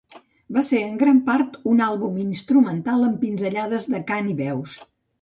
[0.55, 4.79] Va ser en gran part un àlbum instrumental amb pinzellades de cant i veus.